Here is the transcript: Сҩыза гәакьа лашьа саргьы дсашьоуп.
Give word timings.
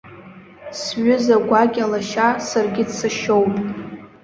Сҩыза 0.79 1.37
гәакьа 1.47 1.85
лашьа 1.91 2.27
саргьы 2.47 2.83
дсашьоуп. 2.87 3.47